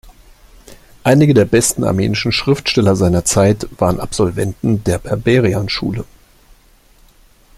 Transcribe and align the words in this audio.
Einige 1.03 1.35
der 1.35 1.45
besten, 1.45 1.83
armenischen 1.83 2.31
Schriftsteller 2.31 2.95
seiner 2.95 3.23
Zeit 3.23 3.67
waren 3.77 3.99
Absolventen 3.99 4.83
der 4.83 4.97
Berberian-Schule. 4.97 6.05